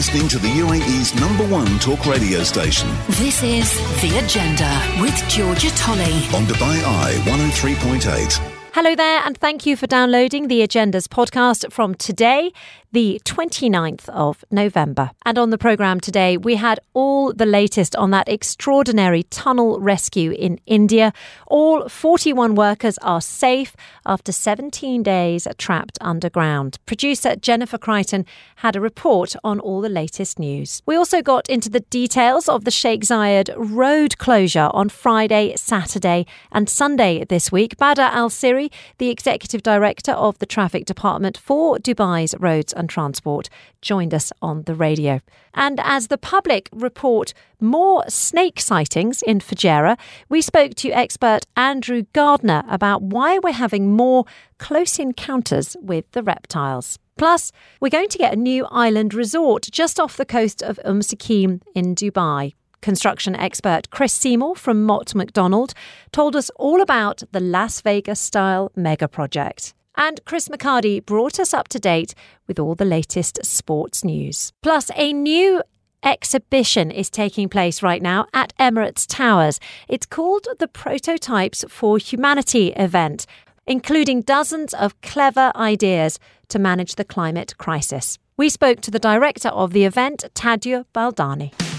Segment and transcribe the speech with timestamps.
[0.00, 2.88] listening to the UAE's number one talk radio station.
[3.20, 3.70] This is
[4.00, 6.14] The Agenda with Georgia Tolley.
[6.32, 8.40] On Dubai Eye 103.8.
[8.72, 12.50] Hello there, and thank you for downloading the Agendas podcast from today,
[12.92, 15.10] the 29th of November.
[15.24, 20.32] And on the programme today, we had all the latest on that extraordinary tunnel rescue
[20.32, 21.12] in India.
[21.46, 26.78] All 41 workers are safe after 17 days trapped underground.
[26.86, 30.82] Producer Jennifer Crichton had a report on all the latest news.
[30.86, 36.26] We also got into the details of the Sheikh Zayed road closure on Friday, Saturday,
[36.50, 37.76] and Sunday this week.
[37.76, 43.48] Badr Al Siri, the executive director of the traffic department for Dubai's roads and Transport,
[43.80, 45.20] joined us on the radio.
[45.54, 49.98] And as the public report more snake sightings in Fujairah,
[50.28, 54.24] we spoke to expert Andrew Gardner about why we're having more
[54.58, 56.98] close encounters with the reptiles.
[57.16, 61.00] Plus, we're going to get a new island resort just off the coast of Umm
[61.00, 62.54] Suqeim in Dubai.
[62.80, 65.74] Construction expert Chris Seymour from Mott MacDonald
[66.12, 69.74] told us all about the Las Vegas style mega project.
[69.96, 72.14] And Chris McCarty brought us up to date
[72.46, 74.52] with all the latest sports news.
[74.62, 75.62] Plus, a new
[76.02, 79.60] exhibition is taking place right now at Emirates Towers.
[79.88, 83.26] It's called the Prototypes for Humanity event,
[83.66, 88.18] including dozens of clever ideas to manage the climate crisis.
[88.36, 91.69] We spoke to the director of the event, Tadia Baldani.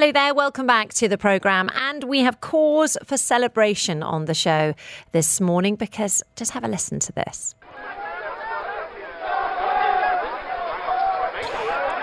[0.00, 1.68] Hello there, welcome back to the programme.
[1.74, 4.74] And we have cause for celebration on the show
[5.10, 7.56] this morning because just have a listen to this.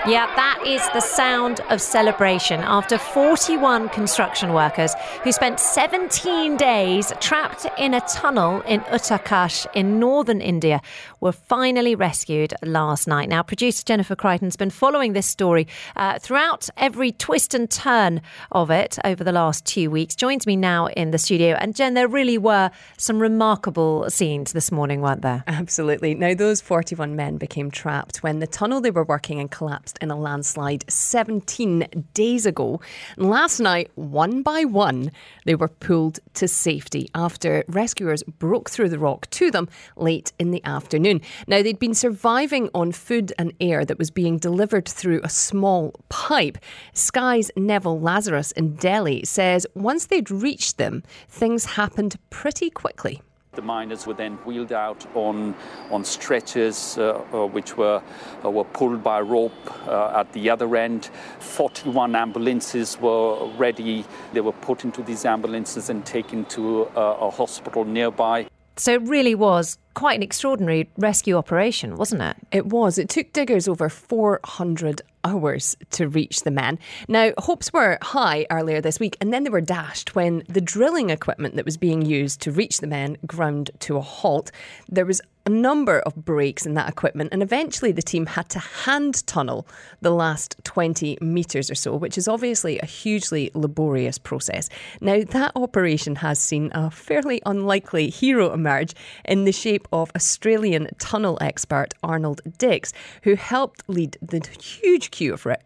[0.07, 7.11] Yeah, that is the sound of celebration after 41 construction workers who spent 17 days
[7.21, 10.79] trapped in a tunnel in Uttarakhand in northern India
[11.25, 13.27] were finally rescued last night.
[13.27, 18.21] Now, producer Jennifer Crichton's been following this story uh, throughout every twist and turn
[18.51, 20.15] of it over the last two weeks.
[20.15, 21.55] Joins me now in the studio.
[21.55, 25.43] And Jen, there really were some remarkable scenes this morning, weren't there?
[25.47, 26.13] Absolutely.
[26.13, 30.11] Now, those 41 men became trapped when the tunnel they were working in collapsed in
[30.11, 32.79] a landslide 17 days ago.
[33.17, 35.09] And last night, one by one,
[35.45, 40.51] they were pulled to safety after rescuers broke through the rock to them late in
[40.51, 41.14] the afternoon.
[41.47, 45.93] Now, they'd been surviving on food and air that was being delivered through a small
[46.09, 46.57] pipe.
[46.93, 53.21] Sky's Neville Lazarus in Delhi says once they'd reached them, things happened pretty quickly.
[53.55, 55.55] The miners were then wheeled out on
[55.89, 58.01] on stretchers, uh, uh, which were
[58.43, 61.09] uh, were pulled by rope uh, at the other end.
[61.39, 64.03] 41 ambulances were ready.
[64.33, 68.47] They were put into these ambulances and taken to a hospital nearby.
[68.77, 72.35] So it really was quite an extraordinary rescue operation, wasn't it?
[72.51, 72.97] It was.
[72.97, 76.77] It took diggers over 400 hours to reach the men.
[77.07, 81.09] Now, hopes were high earlier this week, and then they were dashed when the drilling
[81.09, 84.51] equipment that was being used to reach the men ground to a halt.
[84.89, 88.59] There was a number of breaks in that equipment, and eventually the team had to
[88.59, 89.67] hand tunnel
[90.01, 94.69] the last 20 metres or so, which is obviously a hugely laborious process.
[95.01, 100.89] Now, that operation has seen a fairly unlikely hero emerge in the shape of Australian
[100.97, 102.91] tunnel expert Arnold Dix,
[103.23, 105.57] who helped lead the huge queue of re-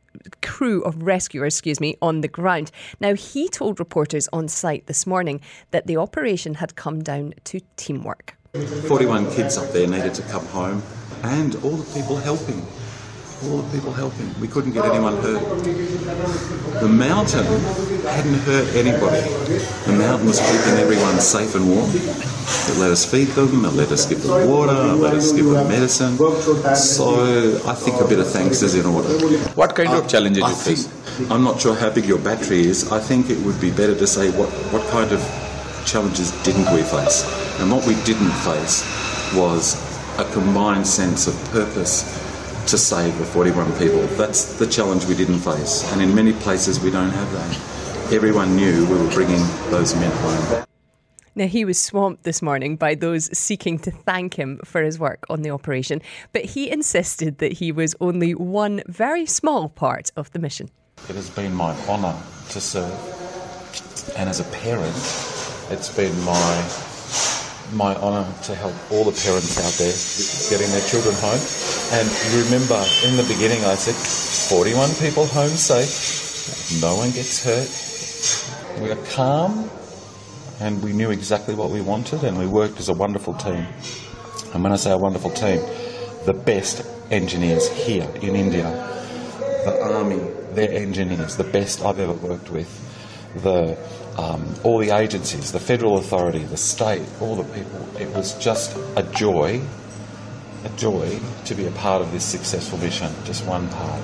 [0.42, 2.72] crew of rescuers, excuse me, on the ground.
[3.00, 5.40] Now, he told reporters on site this morning
[5.72, 8.39] that the operation had come down to teamwork.
[8.54, 10.82] 41 kids up there needed to come home,
[11.22, 12.66] and all the people helping.
[13.44, 14.28] All the people helping.
[14.42, 15.40] We couldn't get anyone hurt.
[16.82, 19.22] The mountain hadn't hurt anybody.
[19.86, 21.92] The mountain was keeping everyone safe and warm.
[21.92, 25.46] It let us feed them, it let us give them water, it let us give
[25.46, 26.18] them medicine.
[26.76, 29.10] So I think a bit of thanks is in order.
[29.54, 31.30] What kind of challenges did you face?
[31.30, 32.92] I'm not sure how big your battery is.
[32.92, 35.22] I think it would be better to say what, what kind of
[35.86, 37.49] challenges didn't we face?
[37.60, 38.84] And what we didn't face
[39.36, 39.76] was
[40.18, 42.04] a combined sense of purpose
[42.68, 44.02] to save the 41 people.
[44.16, 45.92] That's the challenge we didn't face.
[45.92, 48.14] And in many places, we don't have that.
[48.14, 49.42] Everyone knew we were bringing
[49.72, 50.66] those men home.
[51.36, 55.26] Now, he was swamped this morning by those seeking to thank him for his work
[55.30, 56.02] on the operation,
[56.32, 60.70] but he insisted that he was only one very small part of the mission.
[61.08, 62.18] It has been my honour
[62.50, 62.94] to serve,
[64.18, 64.96] and as a parent,
[65.72, 66.89] it's been my
[67.74, 69.94] my honour to help all the parents out there
[70.50, 71.40] getting their children home.
[71.92, 77.44] And you remember, in the beginning, I said 41 people home safe, no one gets
[77.44, 78.82] hurt.
[78.82, 79.70] We are calm,
[80.60, 83.66] and we knew exactly what we wanted, and we worked as a wonderful team.
[84.54, 85.62] And when I say a wonderful team,
[86.26, 88.64] the best engineers here in India,
[89.66, 90.20] the army,
[90.54, 92.70] their engineers, the best I've ever worked with,
[93.44, 93.78] the
[94.20, 97.88] um, all the agencies, the federal authority, the state, all the people.
[97.98, 99.62] It was just a joy,
[100.66, 103.10] a joy to be a part of this successful mission.
[103.24, 104.02] Just one part.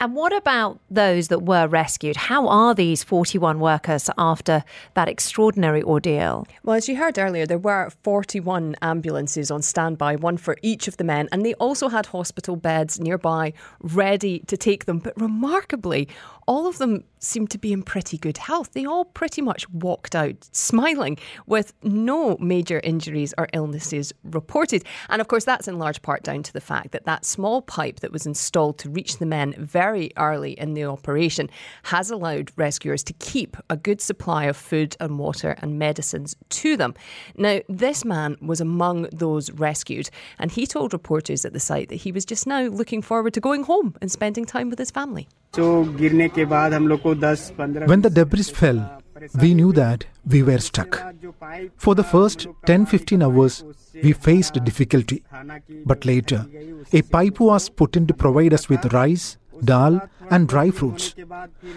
[0.00, 2.14] And what about those that were rescued?
[2.14, 4.62] How are these 41 workers after
[4.94, 6.46] that extraordinary ordeal?
[6.62, 10.98] Well, as you heard earlier, there were 41 ambulances on standby, one for each of
[10.98, 15.00] the men, and they also had hospital beds nearby ready to take them.
[15.00, 16.08] But remarkably,
[16.48, 18.72] all of them seemed to be in pretty good health.
[18.72, 24.82] They all pretty much walked out smiling with no major injuries or illnesses reported.
[25.10, 28.00] And of course, that's in large part down to the fact that that small pipe
[28.00, 31.50] that was installed to reach the men very early in the operation
[31.82, 36.78] has allowed rescuers to keep a good supply of food and water and medicines to
[36.78, 36.94] them.
[37.36, 40.08] Now, this man was among those rescued,
[40.38, 43.40] and he told reporters at the site that he was just now looking forward to
[43.40, 45.28] going home and spending time with his family.
[47.90, 49.02] When the debris fell,
[49.40, 51.02] we knew that we were stuck.
[51.76, 53.64] For the first 10 15 hours,
[54.02, 55.22] we faced difficulty.
[55.84, 56.46] But later,
[56.92, 60.00] a pipe was put in to provide us with rice, dal,
[60.30, 61.14] and dry fruits.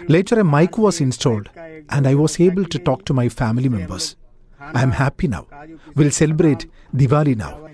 [0.08, 1.48] Later, a mic was installed,
[1.88, 4.16] and I was able to talk to my family members.
[4.60, 5.46] I am happy now.
[5.96, 7.68] We'll celebrate Diwali now.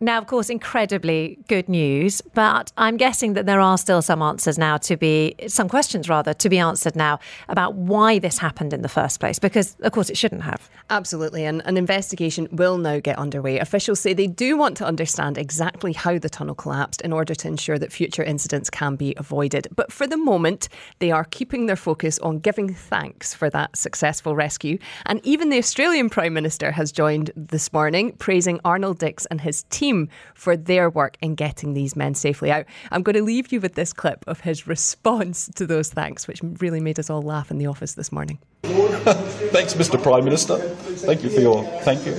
[0.00, 4.56] Now of course incredibly good news, but I'm guessing that there are still some answers
[4.56, 7.18] now to be some questions rather to be answered now
[7.50, 10.70] about why this happened in the first place because of course it shouldn't have.
[10.88, 13.58] Absolutely, and an investigation will now get underway.
[13.58, 17.48] Officials say they do want to understand exactly how the tunnel collapsed in order to
[17.48, 19.68] ensure that future incidents can be avoided.
[19.76, 20.70] But for the moment,
[21.00, 25.58] they are keeping their focus on giving thanks for that successful rescue and even the
[25.58, 30.88] Australian Prime Minister has joined this morning, praising Arnold Dix and his team for their
[30.88, 32.66] work in getting these men safely out.
[32.92, 36.40] I'm going to leave you with this clip of his response to those thanks, which
[36.60, 38.38] really made us all laugh in the office this morning.
[38.62, 40.00] Thanks, Mr.
[40.00, 40.56] Prime Minister.
[40.56, 42.14] Thank you for your thank you.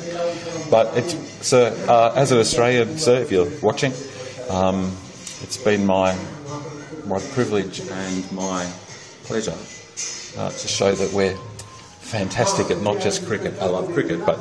[0.70, 1.14] But it's,
[1.46, 3.94] sir, uh, as an Australian, sir, if you're watching,
[4.50, 4.94] um,
[5.42, 6.18] it's been my
[7.06, 8.70] my privilege and my
[9.24, 9.56] pleasure
[10.38, 11.38] uh, to show that we're
[12.16, 13.54] fantastic at not just cricket.
[13.62, 14.38] I love cricket, but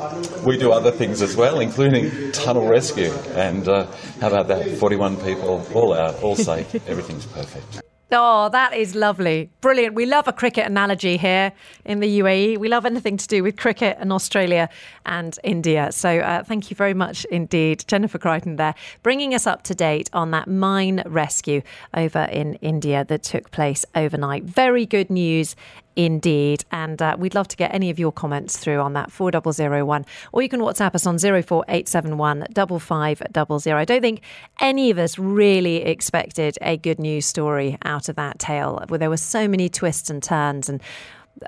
[0.46, 3.12] we do other things as well, including tunnel rescue.
[3.34, 3.86] And uh,
[4.20, 4.78] how about that?
[4.78, 6.72] 41 people, all out, all safe.
[6.88, 7.82] Everything's perfect.
[8.12, 9.50] Oh, that is lovely.
[9.60, 9.96] Brilliant.
[9.96, 11.52] We love a cricket analogy here
[11.84, 12.58] in the UAE.
[12.58, 14.68] We love anything to do with cricket and Australia
[15.04, 15.90] and India.
[15.90, 20.10] So uh, thank you very much indeed, Jennifer Crichton there, bringing us up to date
[20.12, 21.62] on that mine rescue
[21.92, 24.44] over in India that took place overnight.
[24.44, 25.56] Very good news
[25.96, 26.64] indeed.
[26.70, 30.06] And uh, we'd love to get any of your comments through on that 4001.
[30.32, 32.46] Or you can WhatsApp us on 04871
[32.80, 33.76] 5500.
[33.76, 34.20] I don't think
[34.60, 39.10] any of us really expected a good news story out of that tale, where there
[39.10, 40.82] were so many twists and turns and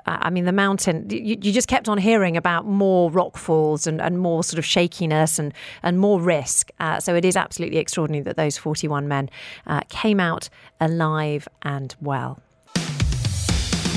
[0.05, 4.01] I mean, the mountain, you, you, just kept on hearing about more rock falls and,
[4.01, 6.71] and more sort of shakiness and, and more risk.
[6.79, 9.29] Uh, so it is absolutely extraordinary that those 41 men
[9.65, 10.49] uh, came out
[10.81, 12.39] alive and well.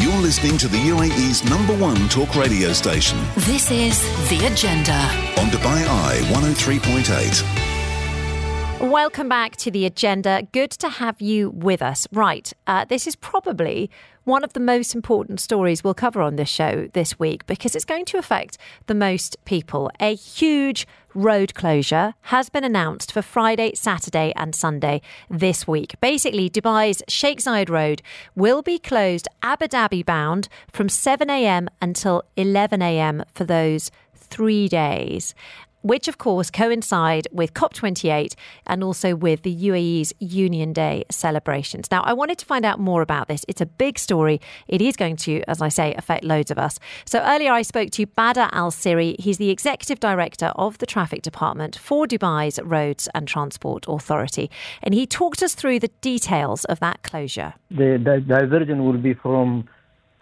[0.00, 4.94] You're listening to the UAE's number one talk radio station This is The Agenda.
[5.38, 8.90] on Dubai Eye 103.8.
[8.90, 10.48] Welcome back to the agenda.
[10.52, 12.06] Good to have you with us.
[12.12, 13.90] Right, uh, this is probably
[14.30, 17.84] one of the most important stories we'll cover on this show this week because it's
[17.84, 18.56] going to affect
[18.86, 19.90] the most people.
[19.98, 25.96] A huge road closure has been announced for Friday, Saturday, and Sunday this week.
[26.00, 28.02] Basically, Dubai's Zayed Road
[28.36, 35.34] will be closed Abu Dhabi bound from 7am until 11am for those three days
[35.82, 38.34] which of course coincide with COP28
[38.66, 41.90] and also with the UAE's Union Day celebrations.
[41.90, 43.44] Now, I wanted to find out more about this.
[43.48, 44.40] It's a big story.
[44.68, 46.78] It is going to, as I say, affect loads of us.
[47.04, 49.16] So earlier I spoke to Badr Al Siri.
[49.18, 54.50] He's the executive director of the traffic department for Dubai's Roads and Transport Authority.
[54.82, 57.54] And he talked us through the details of that closure.
[57.70, 59.68] The, the diversion will be from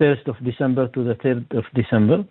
[0.00, 2.24] 1st of December to the 3rd of December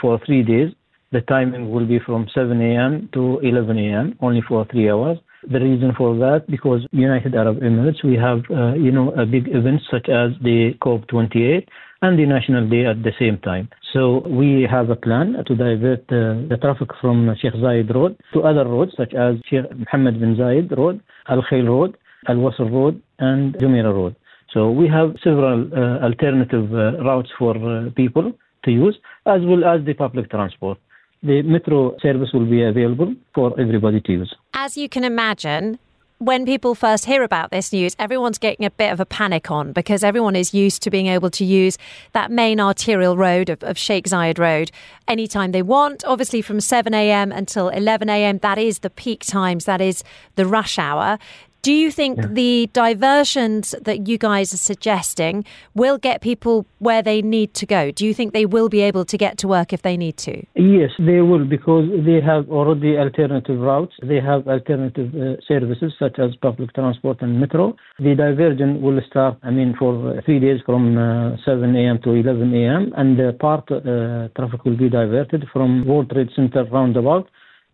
[0.00, 0.72] for three days.
[1.12, 3.08] The timing will be from 7 a.m.
[3.12, 4.16] to 11 a.m.
[4.20, 5.18] only for three hours.
[5.50, 9.48] The reason for that because United Arab Emirates we have uh, you know a big
[9.48, 11.66] events such as the COP28
[12.02, 13.68] and the National Day at the same time.
[13.92, 18.42] So we have a plan to divert uh, the traffic from Sheikh Zayed Road to
[18.42, 21.96] other roads such as Sheikh Mohammed bin Zayed Road, Al Khail Road,
[22.28, 24.16] Al Wasl Road, and Jumeirah Road.
[24.52, 28.32] So we have several uh, alternative uh, routes for uh, people
[28.64, 30.78] to use, as well as the public transport.
[31.22, 34.34] The metro service will be available for everybody to use.
[34.54, 35.78] As you can imagine,
[36.22, 39.72] when people first hear about this news, everyone's getting a bit of a panic on
[39.72, 41.78] because everyone is used to being able to use
[42.12, 44.70] that main arterial road of, of Sheikh Zayed Road
[45.08, 46.04] anytime they want.
[46.04, 47.32] Obviously, from 7 a.m.
[47.32, 50.04] until 11 a.m., that is the peak times, that is
[50.36, 51.18] the rush hour.
[51.62, 52.26] Do you think yeah.
[52.26, 55.44] the diversions that you guys are suggesting
[55.76, 57.92] will get people where they need to go?
[57.92, 60.42] Do you think they will be able to get to work if they need to?
[60.56, 63.94] Yes, they will because they have already alternative routes.
[64.02, 67.76] They have alternative uh, services such as public transport and metro.
[68.00, 72.00] The diversion will start, I mean, for three days from uh, 7 a.m.
[72.02, 72.92] to 11 a.m.
[72.96, 77.28] and uh, part traffic will be diverted from World Trade Center roundabout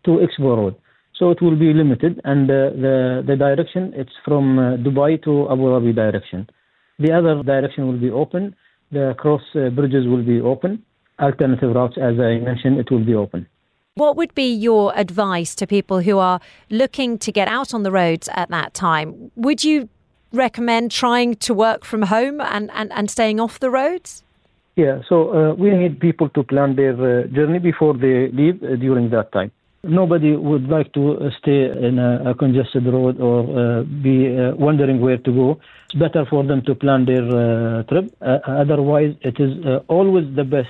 [0.05, 0.75] to Expo Road
[1.19, 2.19] so it will be limited.
[2.23, 6.47] And uh, the the direction it's from uh, Dubai to Abu Dhabi direction.
[6.97, 8.55] The other direction will be open.
[8.91, 10.83] The cross uh, bridges will be open.
[11.19, 13.47] Alternative routes, as I mentioned, it will be open.
[13.95, 17.91] What would be your advice to people who are looking to get out on the
[17.91, 19.31] roads at that time?
[19.35, 19.89] Would you
[20.31, 24.23] recommend trying to work from home and, and, and staying off the roads?
[24.77, 28.77] Yeah, so uh, we need people to plan their uh, journey before they leave uh,
[28.77, 29.51] during that time.
[29.83, 34.53] Nobody would like to uh, stay in a, a congested road or uh, be uh,
[34.55, 35.59] wondering where to go.
[35.85, 38.13] It's better for them to plan their uh, trip.
[38.21, 40.69] Uh, otherwise, it is uh, always the best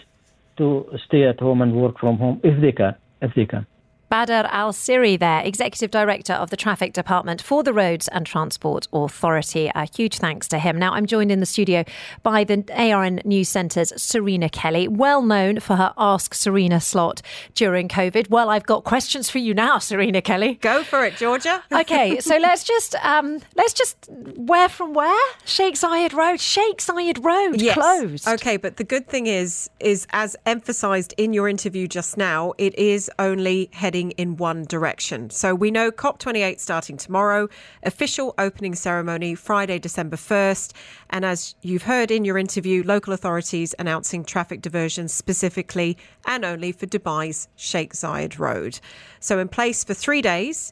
[0.58, 2.96] to stay at home and work from home if they can.
[3.22, 3.66] If they can.
[4.10, 8.88] Badr Al Siri, there, Executive Director of the Traffic Department for the Roads and Transport
[8.92, 9.72] Authority.
[9.75, 10.80] A huge thanks to him.
[10.80, 11.84] Now, I'm joined in the studio
[12.24, 17.22] by the ARN News Centre's Serena Kelly, well known for her Ask Serena slot
[17.54, 18.32] during COVID.
[18.32, 20.56] Well, I've got questions for you now, Serena Kelly.
[20.56, 21.63] Go for it, Georgia.
[21.72, 25.34] okay, so let's just um, let's just where from where?
[25.46, 26.39] Sheikh Zayed Road.
[26.39, 27.75] Sheikh Zayed Road yes.
[27.75, 28.28] closed.
[28.28, 32.74] Okay, but the good thing is, is as emphasised in your interview just now, it
[32.80, 35.29] is only heading heading in one direction.
[35.29, 37.50] So we know COP28 starting tomorrow,
[37.84, 40.72] official opening ceremony Friday, December 1st.
[41.10, 46.72] And as you've heard in your interview, local authorities announcing traffic diversions specifically and only
[46.72, 48.79] for Dubai's Sheikh Zayed Road.
[49.20, 50.72] So in place for three days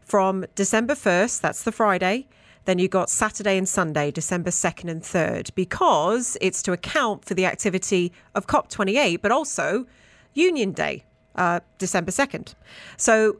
[0.00, 2.28] from December 1st, that's the Friday.
[2.64, 7.34] Then you've got Saturday and Sunday, December 2nd and 3rd, because it's to account for
[7.34, 9.86] the activity of COP28, but also
[10.34, 11.02] Union Day,
[11.34, 12.54] uh, December 2nd.
[12.96, 13.38] So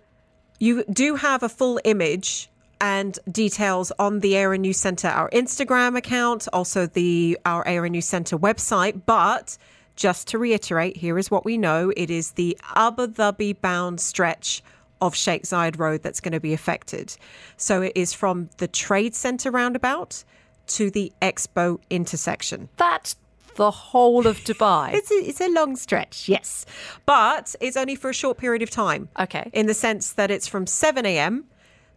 [0.59, 5.97] you do have a full image and details on the ARN News Centre, our Instagram
[5.97, 9.02] account, also the our ARN News Centre website.
[9.04, 9.59] But
[9.97, 14.62] just to reiterate, here is what we know: it is the Abu Dhabi bound stretch
[15.00, 17.16] of Sheikh Zayed Road that's going to be affected.
[17.57, 20.25] So it is from the Trade Centre roundabout
[20.68, 22.68] to the Expo intersection.
[22.76, 23.16] That's
[23.59, 24.95] the whole of Dubai.
[24.95, 26.65] it's, a, it's a long stretch, yes.
[27.07, 29.09] But it's only for a short period of time.
[29.19, 29.50] Okay.
[29.53, 31.45] In the sense that it's from 7 a.m.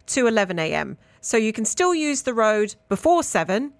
[0.06, 0.98] to 11 a.m.
[1.20, 3.72] So you can still use the road before 7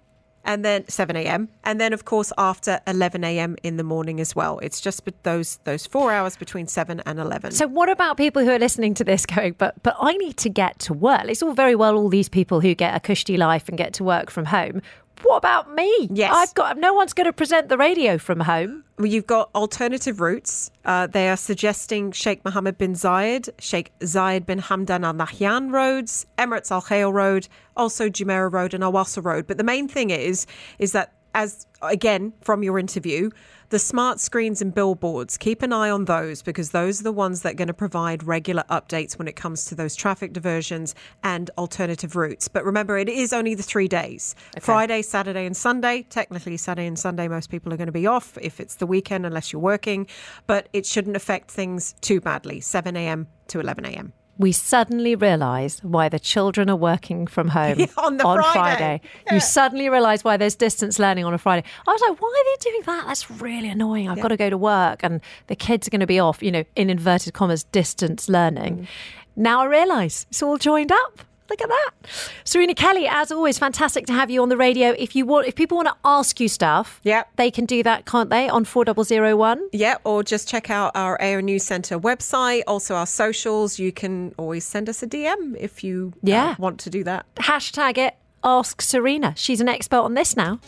[0.45, 1.49] and then 7 a.m.
[1.63, 3.55] and then of course after 11 a.m.
[3.63, 4.59] in the morning as well.
[4.59, 7.51] It's just those those 4 hours between 7 and 11.
[7.51, 10.49] So what about people who are listening to this going but but I need to
[10.49, 11.25] get to work.
[11.25, 14.03] It's all very well all these people who get a cushy life and get to
[14.03, 14.81] work from home
[15.21, 16.09] what about me?
[16.11, 16.33] Yes.
[16.33, 18.83] I've got no one's going to present the radio from home.
[18.97, 20.71] Well, you've got alternative routes.
[20.85, 26.25] Uh, they are suggesting Sheikh Mohammed bin Zayed, Sheikh Zayed bin Hamdan Al Nahyan roads,
[26.37, 29.47] Emirates Al Khail Road, also Jumeirah Road and Al Wasl Road.
[29.47, 30.45] But the main thing is,
[30.79, 33.29] is that as again from your interview,
[33.73, 37.41] the smart screens and billboards, keep an eye on those because those are the ones
[37.41, 41.49] that are going to provide regular updates when it comes to those traffic diversions and
[41.57, 42.47] alternative routes.
[42.47, 44.59] But remember, it is only the three days okay.
[44.63, 46.05] Friday, Saturday, and Sunday.
[46.11, 49.25] Technically, Saturday and Sunday, most people are going to be off if it's the weekend,
[49.25, 50.05] unless you're working.
[50.45, 53.25] But it shouldn't affect things too badly 7 a.m.
[53.47, 58.41] to 11 a.m we suddenly realise why the children are working from home on, on
[58.41, 58.51] Friday.
[58.51, 59.01] Friday.
[59.27, 59.33] Yeah.
[59.35, 61.65] You suddenly realise why there's distance learning on a Friday.
[61.87, 63.07] I was like, why are they doing that?
[63.07, 64.09] That's really annoying.
[64.09, 64.23] I've yeah.
[64.23, 66.63] got to go to work and the kids are going to be off, you know,
[66.75, 68.79] in inverted commas, distance learning.
[68.79, 68.87] Mm.
[69.35, 71.19] Now I realise it's all joined up.
[71.53, 71.91] Look at that.
[72.45, 74.89] Serena Kelly, as always, fantastic to have you on the radio.
[74.97, 77.25] If you want if people want to ask you stuff, yeah.
[77.35, 78.49] they can do that, can't they?
[78.49, 79.69] On four double zero one?
[79.71, 83.77] Yeah, or just check out our ARN News Centre website, also our socials.
[83.77, 86.49] You can always send us a DM if you uh, yeah.
[86.49, 87.27] Uh, want to do that.
[87.35, 89.35] Hashtag it ask Serena.
[89.37, 90.59] She's an expert on this now.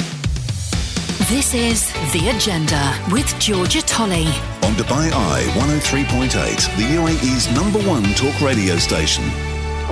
[1.29, 4.27] This is The Agenda with Georgia Tolley.
[4.61, 6.29] On Dubai Eye 103.8,
[6.77, 9.23] the UAE's number one talk radio station.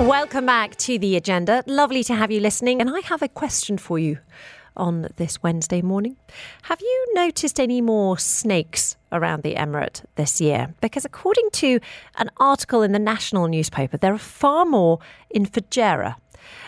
[0.00, 1.62] Welcome back to the agenda.
[1.66, 2.80] Lovely to have you listening.
[2.80, 4.18] And I have a question for you.
[4.76, 6.16] on this Wednesday morning.
[6.62, 10.74] Have you noticed any more snakes around the Emirate this year?
[10.80, 11.78] Because according to
[12.16, 14.98] an article in the national newspaper, there are far more
[15.30, 16.16] in Fujairah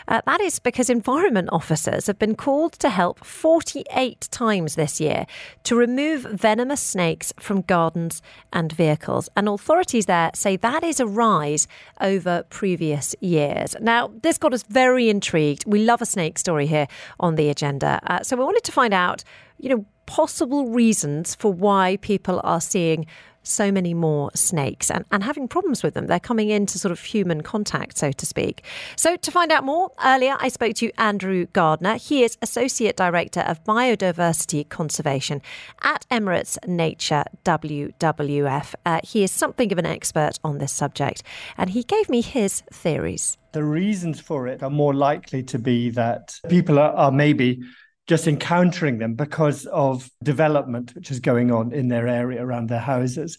[0.07, 5.25] uh, that is because environment officers have been called to help 48 times this year
[5.63, 8.21] to remove venomous snakes from gardens
[8.53, 9.29] and vehicles.
[9.35, 11.67] And authorities there say that is a rise
[12.01, 13.75] over previous years.
[13.79, 15.65] Now, this got us very intrigued.
[15.65, 16.87] We love a snake story here
[17.19, 17.99] on the agenda.
[18.03, 19.23] Uh, so we wanted to find out,
[19.59, 23.05] you know, possible reasons for why people are seeing
[23.47, 26.07] so many more snakes and, and having problems with them.
[26.07, 28.63] They're coming into sort of human contact, so to speak.
[28.95, 31.95] So, to find out more, earlier I spoke to Andrew Gardner.
[31.95, 35.41] He is Associate Director of Biodiversity Conservation
[35.81, 38.75] at Emirates Nature WWF.
[38.85, 41.23] Uh, he is something of an expert on this subject,
[41.57, 43.37] and he gave me his theories.
[43.53, 47.61] The reasons for it are more likely to be that people are, are maybe
[48.07, 52.79] just encountering them because of development which is going on in their area around their
[52.79, 53.37] houses.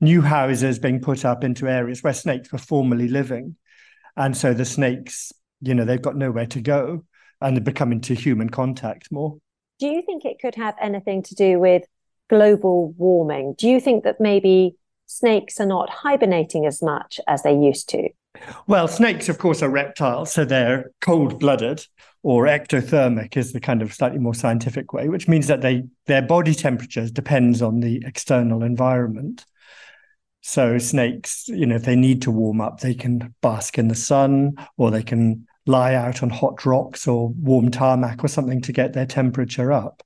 [0.00, 3.56] New houses being put up into areas where snakes were formerly living.
[4.16, 7.04] And so the snakes, you know, they've got nowhere to go
[7.40, 9.38] and they become into human contact more.
[9.78, 11.84] Do you think it could have anything to do with
[12.28, 13.54] global warming?
[13.56, 18.08] Do you think that maybe snakes are not hibernating as much as they used to?
[18.66, 21.86] Well, snakes, of course, are reptiles, so they're cold blooded
[22.22, 26.22] or ectothermic is the kind of slightly more scientific way, which means that they their
[26.22, 29.44] body temperature depends on the external environment.
[30.40, 33.94] So snakes, you know, if they need to warm up, they can bask in the
[33.94, 38.72] sun or they can lie out on hot rocks or warm tarmac or something to
[38.72, 40.02] get their temperature up.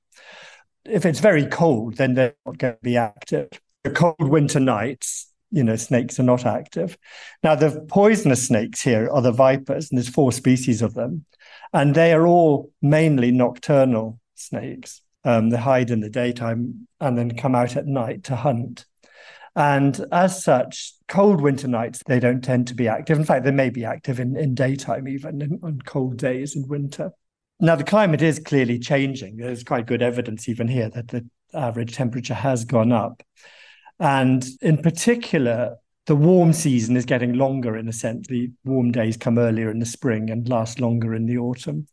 [0.85, 3.49] If it's very cold, then they're not going to be active.
[3.83, 6.97] The cold winter nights, you know, snakes are not active.
[7.41, 11.25] Now, the poisonous snakes here are the vipers, and there's four species of them.
[11.73, 15.01] And they are all mainly nocturnal snakes.
[15.25, 18.85] Um, they hide in the daytime and then come out at night to hunt.
[19.55, 23.19] And as such, cold winter nights, they don't tend to be active.
[23.19, 26.67] In fact, they may be active in, in daytime, even in, on cold days in
[26.67, 27.11] winter.
[27.59, 29.37] Now, the climate is clearly changing.
[29.37, 33.21] There's quite good evidence, even here, that the average temperature has gone up.
[33.99, 38.27] And in particular, the warm season is getting longer in a sense.
[38.27, 41.87] The warm days come earlier in the spring and last longer in the autumn,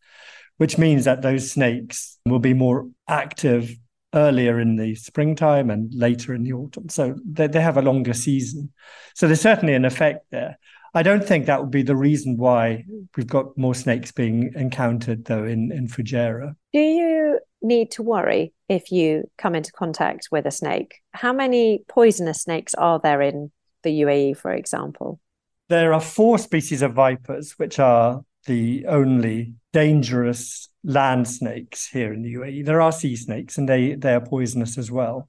[0.56, 3.76] which means that those snakes will be more active
[4.12, 6.88] earlier in the springtime and later in the autumn.
[6.88, 8.72] So they, they have a longer season.
[9.14, 10.58] So there's certainly an effect there.
[10.92, 12.84] I don't think that would be the reason why
[13.16, 16.56] we've got more snakes being encountered, though, in, in Fujairah.
[16.72, 20.96] Do you need to worry if you come into contact with a snake?
[21.12, 25.20] How many poisonous snakes are there in the UAE, for example?
[25.68, 32.22] There are four species of vipers, which are the only dangerous land snakes here in
[32.22, 32.64] the UAE.
[32.64, 35.28] There are sea snakes, and they, they are poisonous as well.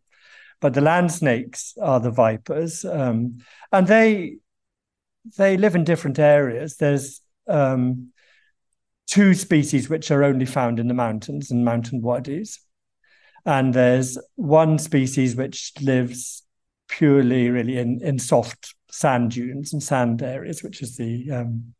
[0.60, 3.40] But the land snakes are the vipers, um,
[3.72, 4.38] and they
[5.38, 6.78] they live in different areas.
[6.78, 8.12] There's um,
[9.08, 12.60] two species which are only found in the mountains and mountain wadis,
[13.46, 16.44] and there's one species which lives
[16.92, 21.74] purely really in, in soft sand dunes and sand areas, which is the um,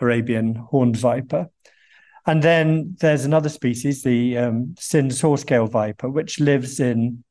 [0.00, 1.48] Arabian horned viper.
[2.26, 7.22] And then there's another species, the um, Sind saw-scale viper, which lives in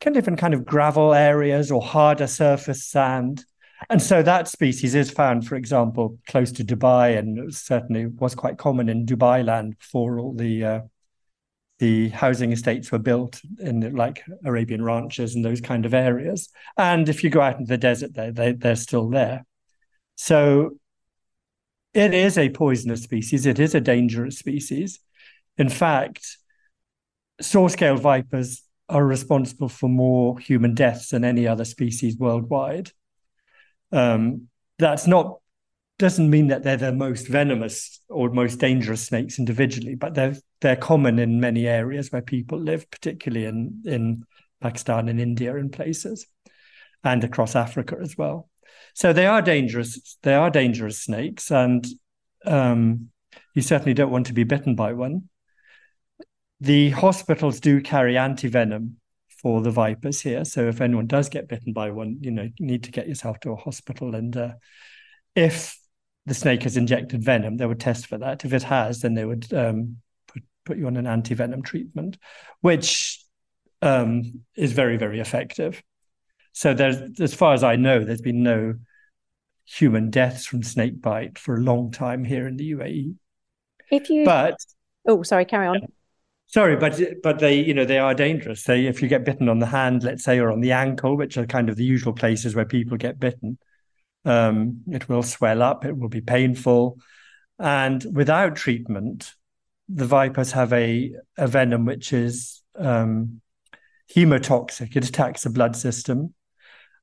[0.00, 3.44] can live in kind of gravel areas or harder surface sand.
[3.90, 8.58] And so that species is found, for example, close to Dubai, and certainly was quite
[8.58, 10.80] common in Dubai land before all the uh,
[11.78, 16.48] the housing estates were built in like Arabian ranches and those kind of areas.
[16.76, 19.44] And if you go out into the desert, they, they they're still there.
[20.16, 20.78] So
[21.94, 23.46] it is a poisonous species.
[23.46, 25.00] It is a dangerous species.
[25.56, 26.38] In fact,
[27.40, 32.90] saw-scale vipers are responsible for more human deaths than any other species worldwide.
[33.92, 35.38] Um, that's not
[35.98, 40.76] doesn't mean that they're the most venomous or most dangerous snakes individually, but they're they're
[40.76, 44.24] common in many areas where people live, particularly in in
[44.60, 46.26] Pakistan and India and places,
[47.04, 48.48] and across Africa as well.
[48.94, 50.18] So they are dangerous.
[50.22, 51.86] They are dangerous snakes, and
[52.44, 53.10] um,
[53.54, 55.28] you certainly don't want to be bitten by one.
[56.60, 58.94] The hospitals do carry antivenom
[59.40, 60.44] for the vipers here.
[60.44, 63.38] So if anyone does get bitten by one, you know, you need to get yourself
[63.40, 64.14] to a hospital.
[64.16, 64.54] And uh,
[65.36, 65.78] if
[66.26, 68.44] the snake has injected venom, they would test for that.
[68.44, 69.98] If it has, then they would um,
[70.68, 72.18] put, you on an anti venom treatment,
[72.60, 73.20] which
[73.82, 75.82] um, is very, very effective.
[76.52, 78.74] So there's, as far as I know, there's been no
[79.64, 83.14] human deaths from snake bite for a long time here in the UAE.
[83.90, 84.56] If you, but
[85.06, 85.80] oh, sorry, carry on.
[86.46, 88.64] Sorry, but but they you know they are dangerous.
[88.64, 91.36] They if you get bitten on the hand, let's say, or on the ankle, which
[91.36, 93.58] are kind of the usual places where people get bitten,
[94.24, 95.84] um, it will swell up.
[95.84, 96.98] It will be painful,
[97.58, 99.34] and without treatment,
[99.88, 103.40] the vipers have a a venom which is um,
[104.14, 104.96] hemotoxic.
[104.96, 106.34] It attacks the blood system.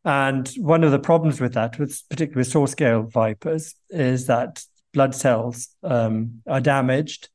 [0.03, 4.63] And one of the problems with that, with particularly with saw scale vipers, is that
[4.93, 7.29] blood cells um, are damaged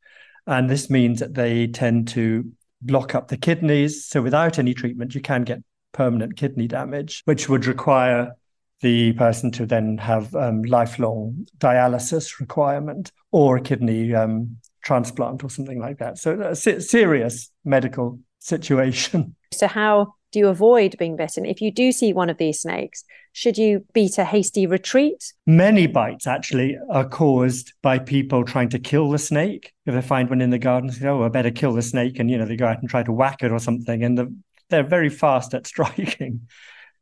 [0.46, 2.50] and this means that they tend to
[2.82, 4.06] block up the kidneys.
[4.06, 8.34] So without any treatment, you can get permanent kidney damage, which would require
[8.80, 15.50] the person to then have um, lifelong dialysis requirement or a kidney um, transplant or
[15.50, 16.18] something like that.
[16.18, 19.36] So a serious medical situation.
[19.52, 21.44] So how do you avoid being bitten?
[21.44, 25.32] If you do see one of these snakes, should you beat a hasty retreat?
[25.46, 29.72] Many bites actually are caused by people trying to kill the snake.
[29.86, 32.20] If they find one in the garden, say, oh, I better kill the snake.
[32.20, 34.04] And, you know, they go out and try to whack it or something.
[34.04, 34.34] And the,
[34.68, 36.46] they're very fast at striking.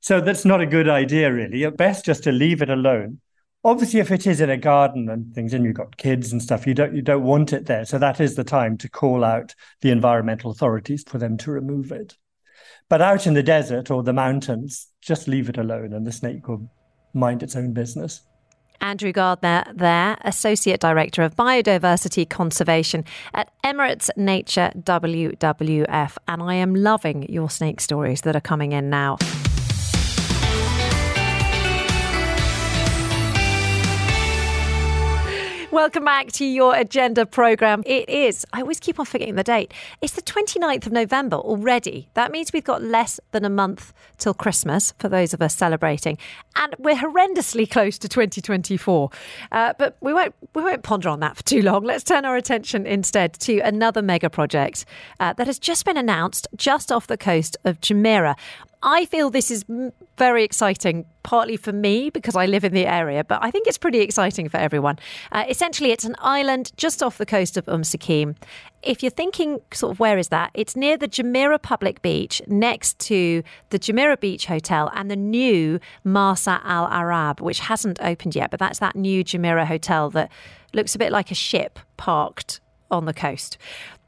[0.00, 1.64] So that's not a good idea, really.
[1.64, 3.20] At best, just to leave it alone.
[3.68, 6.66] Obviously, if it is in a garden and things, and you've got kids and stuff,
[6.66, 7.84] you don't you don't want it there.
[7.84, 11.92] So that is the time to call out the environmental authorities for them to remove
[11.92, 12.16] it.
[12.88, 16.48] But out in the desert or the mountains, just leave it alone and the snake
[16.48, 16.70] will
[17.12, 18.22] mind its own business.
[18.80, 23.04] Andrew Gardner, there, Associate Director of Biodiversity Conservation
[23.34, 26.16] at Emirates Nature WWF.
[26.26, 29.18] And I am loving your snake stories that are coming in now.
[35.78, 37.84] Welcome back to your agenda program.
[37.86, 39.72] It is, I always keep on forgetting the date.
[40.00, 42.08] It's the 29th of November already.
[42.14, 46.18] That means we've got less than a month till Christmas for those of us celebrating.
[46.56, 49.10] And we're horrendously close to 2024.
[49.52, 51.84] Uh, but we won't, we won't ponder on that for too long.
[51.84, 54.84] Let's turn our attention instead to another mega project
[55.20, 58.34] uh, that has just been announced just off the coast of Jumeirah.
[58.82, 59.64] I feel this is
[60.16, 63.78] very exciting, partly for me because I live in the area, but I think it's
[63.78, 64.98] pretty exciting for everyone.
[65.32, 68.36] Uh, essentially, it's an island just off the coast of Umm Suqeim.
[68.82, 70.52] If you're thinking, sort of, where is that?
[70.54, 75.80] It's near the Jumeirah Public Beach, next to the Jumeirah Beach Hotel and the new
[76.04, 80.30] Marsa Al Arab, which hasn't opened yet, but that's that new Jumeirah hotel that
[80.72, 82.60] looks a bit like a ship parked
[82.90, 83.58] on the coast.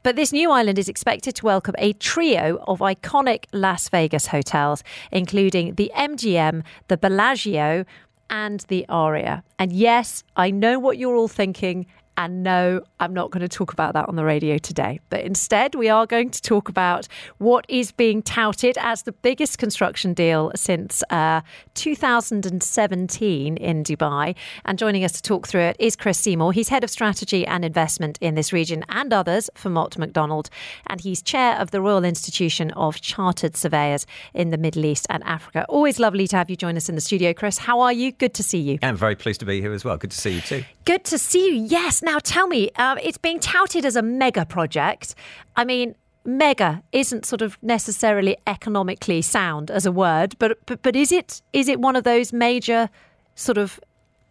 [0.03, 4.83] But this new island is expected to welcome a trio of iconic Las Vegas hotels,
[5.11, 7.85] including the MGM, the Bellagio,
[8.27, 9.43] and the Aria.
[9.59, 11.85] And yes, I know what you're all thinking.
[12.21, 14.99] And no, I'm not going to talk about that on the radio today.
[15.09, 17.07] But instead, we are going to talk about
[17.39, 21.41] what is being touted as the biggest construction deal since uh,
[21.73, 24.35] 2017 in Dubai.
[24.65, 26.53] And joining us to talk through it is Chris Seymour.
[26.53, 30.51] He's head of strategy and investment in this region and others for Mott MacDonald.
[30.85, 34.05] And he's chair of the Royal Institution of Chartered Surveyors
[34.35, 35.65] in the Middle East and Africa.
[35.67, 37.57] Always lovely to have you join us in the studio, Chris.
[37.57, 38.11] How are you?
[38.11, 38.77] Good to see you.
[38.83, 39.97] I'm very pleased to be here as well.
[39.97, 40.63] Good to see you too.
[40.85, 41.65] Good to see you.
[41.65, 42.03] Yes.
[42.03, 45.15] Now tell me, uh, it's being touted as a mega project.
[45.55, 45.95] I mean,
[46.25, 51.41] mega isn't sort of necessarily economically sound as a word, but but, but is it
[51.53, 52.89] is it one of those major
[53.35, 53.79] sort of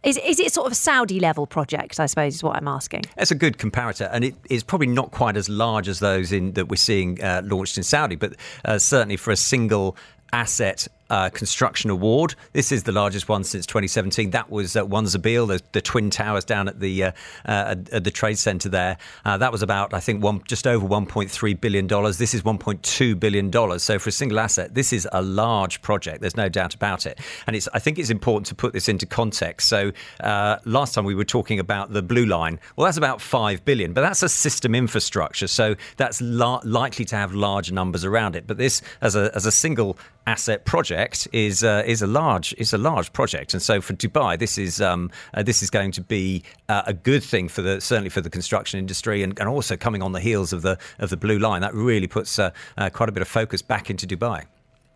[0.03, 2.01] is, is it sort of a Saudi level project?
[2.01, 3.03] I suppose is what I'm asking.
[3.17, 6.53] That's a good comparator, and it is probably not quite as large as those in
[6.53, 9.97] that we're seeing uh, launched in Saudi, but uh, certainly for a single
[10.33, 12.35] asset uh, construction award.
[12.53, 14.31] This is the largest one since 2017.
[14.31, 17.13] That was uh, One Za'abeel, the, the, twin towers down at the uh,
[17.47, 18.97] uh at the trade centre there.
[19.25, 22.19] Uh, that was about, I think, one just over 1.3 billion dollars.
[22.19, 23.83] This is 1.2 billion dollars.
[23.83, 26.21] So for a single asset, this is a large project.
[26.21, 27.19] There's no doubt about it.
[27.47, 29.69] And it's I think it's important to put this into context.
[29.69, 32.61] So uh, last time we were talking about the blue line.
[32.77, 35.49] Well, that's about five billion, but that's a system infrastructure.
[35.49, 38.47] So that's la- likely to have large numbers around it.
[38.47, 41.00] But this, as a as a single asset project
[41.33, 44.81] is uh, is a large is a large project, and so for Dubai, this is
[44.81, 48.21] um, uh, this is going to be uh, a good thing for the certainly for
[48.21, 51.39] the construction industry, and, and also coming on the heels of the of the blue
[51.39, 54.45] line, that really puts uh, uh, quite a bit of focus back into Dubai.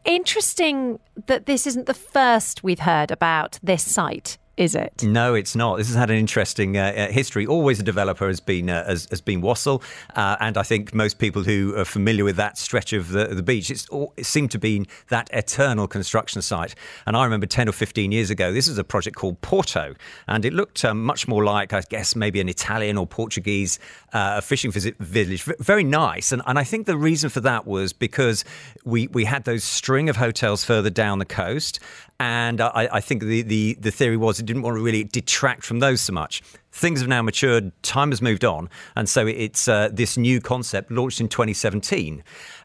[0.05, 5.03] Interesting that this isn't the first we've heard about this site is it?
[5.03, 5.79] No, it's not.
[5.79, 7.47] This has had an interesting uh, uh, history.
[7.47, 9.83] Always a developer has been uh, has, has, been Wasl,
[10.15, 13.43] uh, and I think most people who are familiar with that stretch of the, the
[13.43, 16.75] beach, it's it seemed to be that eternal construction site.
[17.07, 19.95] And I remember ten or fifteen years ago, this was a project called Porto,
[20.29, 23.81] and it looked um, much more like, I guess, maybe an Italian or Portuguese
[24.15, 25.43] uh, fishing visit village.
[25.43, 28.45] Very nice, and and I think the reason for that was because
[28.85, 31.81] we we had those string of hotels further down the coast,
[32.21, 35.65] and I, I think the, the the theory was it didn't want to really detract
[35.65, 36.43] from those so much.
[36.71, 40.91] Things have now matured, time has moved on, and so it's uh, this new concept
[40.91, 42.23] launched in 2017.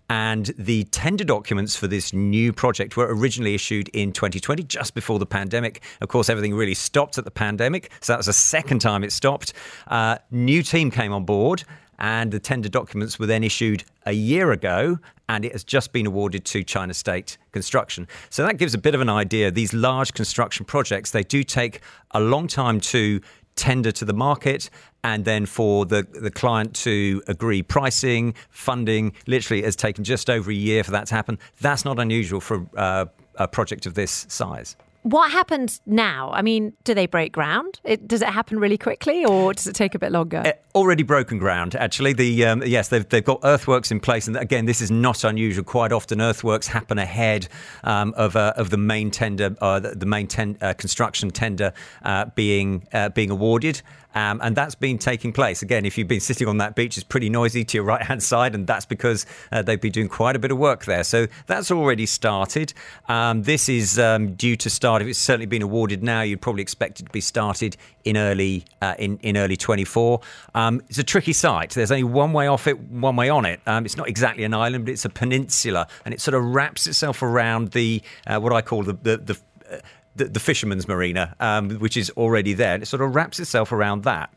[0.09, 5.19] And the tender documents for this new project were originally issued in 2020, just before
[5.19, 5.83] the pandemic.
[6.01, 7.91] Of course, everything really stopped at the pandemic.
[8.01, 9.53] So that was the second time it stopped.
[9.87, 11.63] Uh, new team came on board
[11.99, 16.07] and the tender documents were then issued a year ago and it has just been
[16.07, 18.07] awarded to China State Construction.
[18.29, 19.51] So that gives a bit of an idea.
[19.51, 23.21] These large construction projects, they do take a long time to
[23.55, 24.69] tender to the market
[25.03, 29.13] and then for the, the client to agree pricing, funding.
[29.27, 31.39] Literally, it has taken just over a year for that to happen.
[31.61, 34.75] That's not unusual for uh, a project of this size.
[35.03, 36.29] What happens now?
[36.33, 37.79] I mean, do they break ground?
[37.85, 40.43] It, does it happen really quickly, or does it take a bit longer?
[40.45, 42.11] Uh, already broken ground, actually.
[42.11, 45.63] The um, yes, they've they've got earthworks in place, and again, this is not unusual.
[45.63, 47.47] Quite often, earthworks happen ahead
[47.85, 51.71] um, of uh, of the main tender, uh, the, the, main ten, uh, construction tender
[52.03, 53.81] uh, being uh, being awarded.
[54.15, 55.61] Um, and that's been taking place.
[55.61, 58.23] Again, if you've been sitting on that beach, it's pretty noisy to your right hand
[58.23, 61.03] side, and that's because uh, they've been doing quite a bit of work there.
[61.03, 62.73] So that's already started.
[63.07, 65.01] Um, this is um, due to start.
[65.01, 68.65] If it's certainly been awarded now, you'd probably expect it to be started in early
[68.81, 70.21] uh, in in early 24.
[70.55, 71.71] Um, it's a tricky site.
[71.71, 73.61] There's only one way off it, one way on it.
[73.65, 76.87] Um, it's not exactly an island, but it's a peninsula, and it sort of wraps
[76.87, 79.39] itself around the uh, what I call the the, the
[79.71, 79.77] uh,
[80.19, 82.75] the, the fisherman's marina, um, which is already there.
[82.75, 84.31] And it sort of wraps itself around that.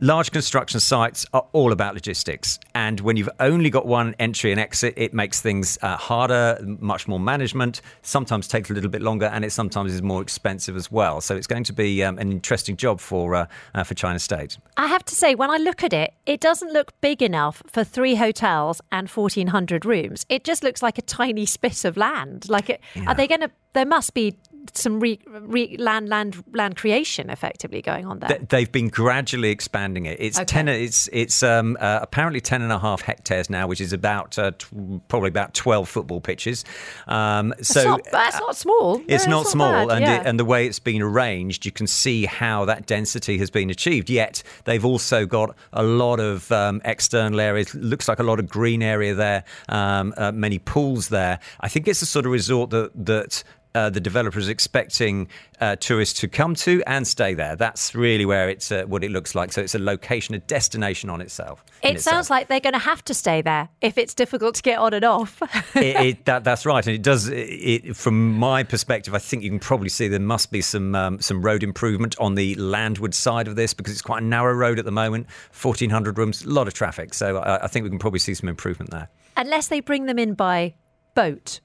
[0.00, 2.58] Large construction sites are all about logistics.
[2.74, 7.06] And when you've only got one entry and exit, it makes things uh, harder, much
[7.06, 10.90] more management, sometimes takes a little bit longer, and it sometimes is more expensive as
[10.90, 11.20] well.
[11.20, 14.58] So it's going to be um, an interesting job for, uh, uh, for China State.
[14.76, 17.84] I have to say, when I look at it, it doesn't look big enough for
[17.84, 20.26] three hotels and 1,400 rooms.
[20.28, 22.48] It just looks like a tiny spit of land.
[22.48, 23.04] Like, it, yeah.
[23.06, 23.52] are they going to?
[23.72, 24.36] There must be
[24.74, 28.38] some re, re, land land land creation effectively going on there.
[28.48, 30.18] They've been gradually expanding it.
[30.20, 30.44] It's okay.
[30.44, 30.68] ten.
[30.68, 34.52] It's it's um, uh, apparently ten and a half hectares now, which is about uh,
[34.52, 34.66] t-
[35.08, 36.64] probably about twelve football pitches.
[37.06, 39.02] Um, so that's not, that's not small.
[39.08, 40.20] It's, no, not, it's small, and yeah.
[40.20, 43.70] it, and the way it's been arranged, you can see how that density has been
[43.70, 44.10] achieved.
[44.10, 47.74] Yet they've also got a lot of um, external areas.
[47.74, 49.44] Looks like a lot of green area there.
[49.68, 51.38] Um, uh, many pools there.
[51.60, 53.44] I think it's a sort of resort that that
[53.74, 55.28] uh, the developer is expecting
[55.60, 57.56] uh, tourists to come to and stay there.
[57.56, 59.52] That's really where it's uh, what it looks like.
[59.52, 61.64] So it's a location, a destination on itself.
[61.82, 64.78] It sounds like they're going to have to stay there if it's difficult to get
[64.78, 65.42] on and off.
[65.74, 67.28] it, it, that, that's right, and it does.
[67.28, 71.20] It, from my perspective, I think you can probably see there must be some um,
[71.20, 74.78] some road improvement on the landward side of this because it's quite a narrow road
[74.78, 75.26] at the moment.
[75.50, 77.14] Fourteen hundred rooms, a lot of traffic.
[77.14, 79.08] So I, I think we can probably see some improvement there.
[79.36, 80.74] Unless they bring them in by
[81.14, 81.60] boat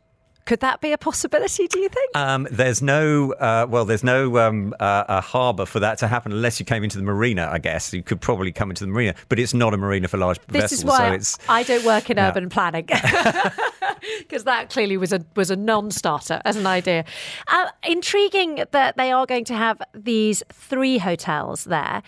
[0.47, 1.67] could that be a possibility?
[1.67, 2.15] Do you think?
[2.15, 6.31] Um, there's no uh, well, there's no um, uh, a harbour for that to happen
[6.31, 7.49] unless you came into the marina.
[7.51, 10.17] I guess you could probably come into the marina, but it's not a marina for
[10.17, 10.69] large this vessels.
[10.71, 12.29] This is why so I don't work in yeah.
[12.29, 12.88] urban planning
[14.19, 17.05] because that clearly was a was a non-starter as an idea.
[17.47, 22.03] Uh, intriguing that they are going to have these three hotels there.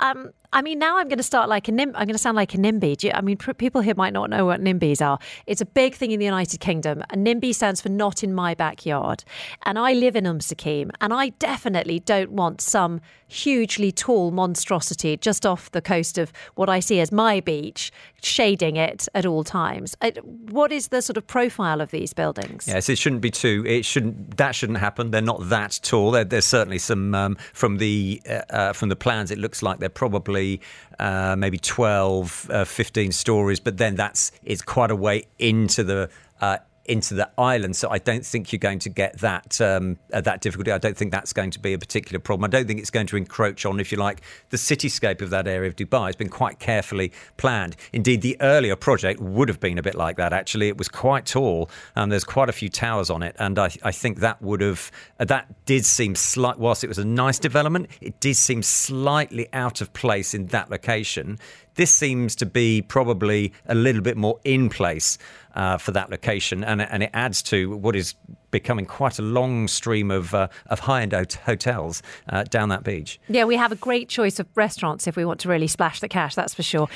[0.00, 1.90] Um, I mean, now I'm going to start like a nim.
[1.96, 3.02] I'm going to sound like a NIMBY.
[3.02, 5.18] You, I mean, pr- people here might not know what NIMBYs are.
[5.46, 7.02] It's a big thing in the United Kingdom.
[7.10, 9.24] A NIMBY stands for not in my backyard.
[9.64, 15.16] And I live in Umm Suqeim, and I definitely don't want some hugely tall monstrosity
[15.16, 17.90] just off the coast of what I see as my beach,
[18.22, 19.96] shading it at all times.
[20.22, 22.68] What is the sort of profile of these buildings?
[22.68, 23.64] Yes, it shouldn't be too.
[23.66, 24.36] It shouldn't.
[24.36, 25.10] That shouldn't happen.
[25.10, 26.12] They're not that tall.
[26.12, 29.32] there's certainly some um, from the uh, uh, from the plans.
[29.32, 30.60] It looks like they're probably
[31.00, 36.08] uh, maybe 12, uh, 15 stories, but then that's it's quite a way into the
[36.40, 37.76] uh, into the island.
[37.76, 40.70] So I don't think you're going to get that um, uh, that difficulty.
[40.70, 42.44] I don't think that's going to be a particular problem.
[42.44, 45.46] I don't think it's going to encroach on, if you like, the cityscape of that
[45.46, 46.08] area of Dubai.
[46.08, 47.76] It's been quite carefully planned.
[47.92, 50.32] Indeed, the earlier project would have been a bit like that.
[50.32, 51.70] Actually, it was quite tall.
[51.96, 54.90] and there's quite a few towers on it, and I, I think that would have
[55.18, 56.58] uh, that did seem slight.
[56.58, 60.70] Whilst it was a nice development, it did seem slightly out of place in that
[60.70, 61.38] location.
[61.74, 65.18] This seems to be probably a little bit more in place
[65.54, 68.14] uh, for that location, and, and it adds to what is
[68.50, 71.12] becoming quite a long stream of uh, of high end
[71.44, 73.18] hotels uh, down that beach.
[73.28, 76.08] Yeah, we have a great choice of restaurants if we want to really splash the
[76.08, 76.34] cash.
[76.34, 76.88] That's for sure.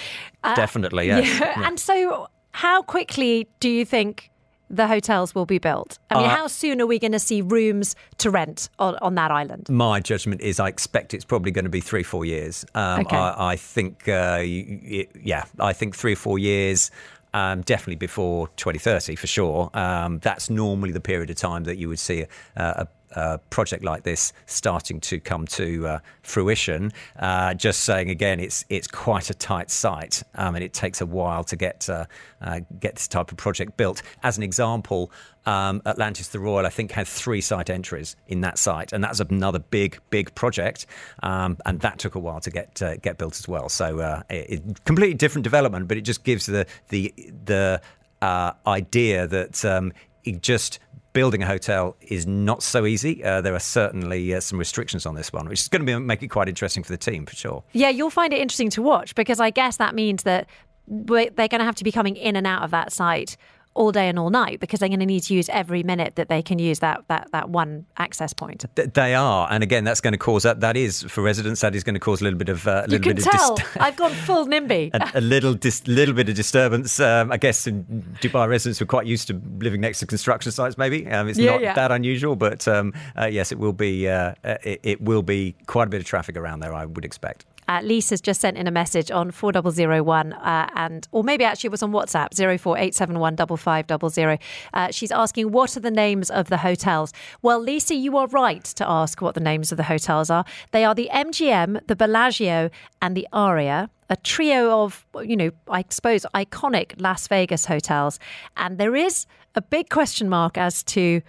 [0.44, 1.26] Uh, Definitely, yes.
[1.40, 1.54] Yeah.
[1.58, 1.66] Yeah.
[1.66, 4.30] And so, how quickly do you think?
[4.70, 5.98] The hotels will be built?
[6.10, 9.14] I mean, uh, how soon are we going to see rooms to rent on, on
[9.14, 9.68] that island?
[9.68, 12.64] My judgment is I expect it's probably going to be three, four years.
[12.74, 13.16] Um, okay.
[13.16, 16.90] I, I think, uh, yeah, I think three or four years.
[17.34, 19.70] Um, definitely before 2030 for sure.
[19.74, 23.84] Um, that's normally the period of time that you would see a, a, a project
[23.84, 26.92] like this starting to come to uh, fruition.
[27.18, 31.06] Uh, just saying again, it's it's quite a tight site, um, and it takes a
[31.06, 32.06] while to get uh,
[32.40, 34.02] uh get this type of project built.
[34.22, 35.10] As an example,
[35.48, 39.20] um, Atlantis the Royal, I think, had three site entries in that site, and that's
[39.20, 40.86] another big, big project,
[41.22, 43.68] um, and that took a while to get uh, get built as well.
[43.70, 47.14] So, uh, it, it, completely different development, but it just gives the the
[47.46, 47.80] the
[48.20, 49.92] uh, idea that um,
[50.24, 50.80] it just
[51.18, 53.24] building a hotel is not so easy.
[53.24, 55.98] Uh, there are certainly uh, some restrictions on this one, which is going to be,
[55.98, 57.64] make it quite interesting for the team for sure.
[57.72, 60.46] Yeah, you'll find it interesting to watch because I guess that means that
[60.86, 63.36] they're going to have to be coming in and out of that site
[63.78, 66.28] all day and all night because they're going to need to use every minute that
[66.28, 68.64] they can use that that, that one access point.
[68.74, 70.60] they are, and again, that's going to cause that.
[70.60, 71.60] That is for residents.
[71.60, 73.24] That is going to cause a little bit of uh, a you little can bit
[73.24, 73.52] tell.
[73.52, 73.58] of.
[73.58, 74.90] Dist- I've gone full NIMBY.
[74.94, 76.98] a, a, little dis- little bit of disturbance.
[76.98, 77.84] Um, I guess in
[78.20, 80.76] Dubai residents were quite used to living next to construction sites.
[80.76, 81.74] Maybe um, it's yeah, not yeah.
[81.74, 84.08] that unusual, but um, uh, yes, it will be.
[84.08, 86.74] Uh, it, it will be quite a bit of traffic around there.
[86.74, 87.46] I would expect.
[87.68, 91.70] Uh, Lisa's just sent in a message on 4001 uh, and or maybe actually it
[91.70, 94.38] was on WhatsApp 04871
[94.74, 97.12] uh, she's asking what are the names of the hotels.
[97.42, 100.44] Well, Lisa, you are right to ask what the names of the hotels are.
[100.72, 102.70] They are the MGM, the Bellagio
[103.02, 108.18] and the Aria a trio of, you know, I suppose iconic Las Vegas hotels.
[108.56, 111.20] And there is a big question mark as to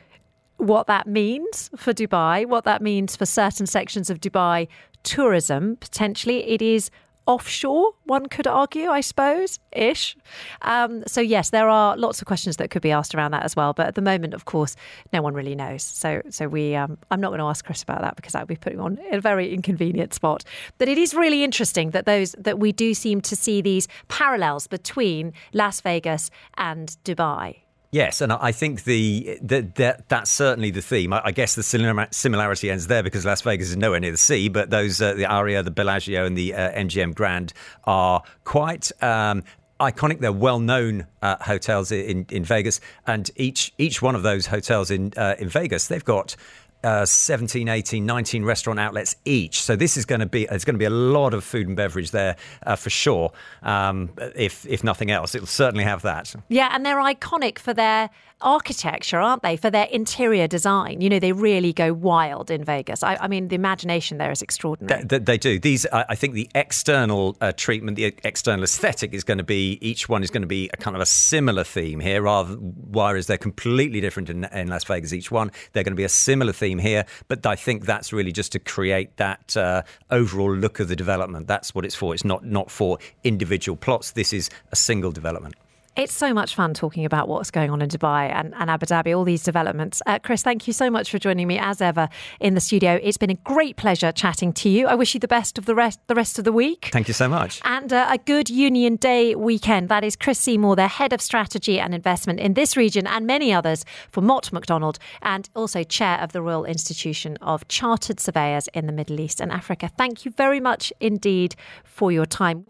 [0.58, 4.68] what that means for Dubai, what that means for certain sections of Dubai
[5.04, 5.78] tourism.
[5.78, 6.92] Potentially, it is
[7.30, 10.18] offshore, one could argue, I suppose, ish.
[10.64, 13.56] Um, so, yes, there are lots of questions that could be asked around that as
[13.56, 13.72] well.
[13.72, 14.76] But at the moment, of course,
[15.14, 15.84] no one really knows.
[15.84, 18.48] So, so we, um, I'm not going to ask Chris about that because that would
[18.48, 20.44] be putting on a very inconvenient spot.
[20.80, 24.66] But it is really interesting that those that we do seem to see these parallels
[24.66, 27.58] between Las Vegas and Dubai.
[27.92, 31.12] Yes, and I think the, the, the, that's certainly the theme.
[31.12, 34.48] I, I guess the similarity ends there because Las Vegas is nowhere near the sea,
[34.48, 37.52] but those uh, the Aria, the Bellagio, and the uh, MGM Grand
[37.86, 39.44] are quite um,
[39.80, 40.20] iconic.
[40.20, 45.12] They're well-known uh, hotels in, in Vegas, and each each one of those hotels in
[45.18, 46.36] uh, in Vegas, they've got
[46.84, 49.62] uh, 17, 18, 19 restaurant outlets each.
[49.62, 51.76] So this is going to be there's going to be a lot of food and
[51.76, 53.32] beverage there uh, for sure.
[53.64, 56.34] Um, if if nothing else, it will certainly have that.
[56.48, 58.10] Yeah, and they're iconic for their
[58.42, 59.56] architecture, aren't they?
[59.56, 61.02] For their interior design.
[61.02, 63.04] You know, they really go wild in Vegas.
[63.04, 65.04] I, I mean, the imagination there is extraordinary.
[65.04, 65.60] They, they do.
[65.60, 70.10] These, I think, the external uh, treatment, the external aesthetic is going to be each
[70.10, 72.22] one is going to be a kind of a similar theme here.
[72.22, 76.04] Rather, whereas they're completely different in, in Las Vegas, each one they're going to be
[76.04, 80.54] a similar theme here, but I think that's really just to create that uh, overall
[80.56, 81.48] look of the development.
[81.48, 82.14] That's what it's for.
[82.14, 84.12] It's not not for individual plots.
[84.12, 85.56] This is a single development.
[86.00, 89.18] It's so much fun talking about what's going on in Dubai and, and Abu Dhabi,
[89.18, 90.02] all these developments.
[90.06, 92.08] Uh, Chris, thank you so much for joining me as ever
[92.40, 92.98] in the studio.
[93.04, 94.88] It's been a great pleasure chatting to you.
[94.88, 96.88] I wish you the best of the rest the rest of the week.
[96.94, 97.60] Thank you so much.
[97.66, 99.90] And uh, a good Union Day weekend.
[99.90, 103.52] That is Chris Seymour, the head of strategy and investment in this region and many
[103.52, 108.86] others for Mott MacDonald, and also chair of the Royal Institution of Chartered Surveyors in
[108.86, 109.92] the Middle East and Africa.
[109.98, 112.68] Thank you very much indeed for your time.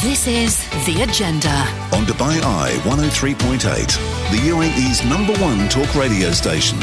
[0.00, 1.50] This is The Agenda.
[1.94, 3.60] On Dubai Eye 103.8,
[4.30, 6.78] the UAE's number one talk radio station.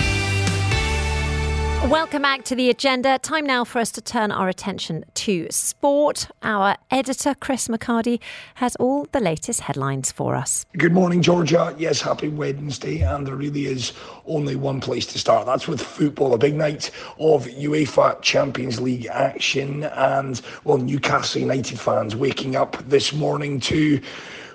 [1.88, 3.18] Welcome back to the agenda.
[3.20, 6.28] Time now for us to turn our attention to sport.
[6.44, 8.20] Our editor, Chris McHardy,
[8.56, 10.66] has all the latest headlines for us.
[10.78, 11.74] Good morning, Georgia.
[11.80, 13.02] Yes, happy Wednesday.
[13.02, 13.94] And there really is
[14.26, 15.46] only one place to start.
[15.46, 19.84] That's with football, a big night of UEFA Champions League action.
[19.84, 24.02] And, well, Newcastle United fans waking up this morning to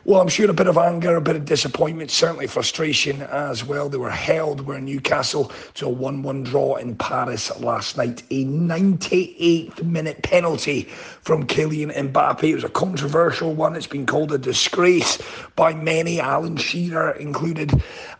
[0.06, 3.88] well, I'm sure a bit of anger, a bit of disappointment, certainly frustration as well.
[3.88, 8.22] They were held, were Newcastle, to a 1 1 draw in Paris last night.
[8.30, 10.82] A 98th minute penalty
[11.22, 12.44] from Kylian Mbappe.
[12.44, 13.76] It was a controversial one.
[13.76, 15.18] It's been called a disgrace
[15.56, 17.72] by many, Alan Shearer included.